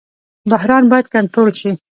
بحران 0.51 0.83
باید 0.91 1.07
کنټرول 1.15 1.49
شي 1.59 1.71